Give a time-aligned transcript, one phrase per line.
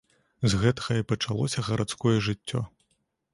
[0.53, 2.65] З гэтага і пачалося гарадское жыццё.